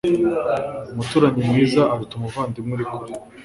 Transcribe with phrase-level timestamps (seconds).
[0.91, 3.11] Umuturanyi mwiza aruta umuvandimwe uri kure.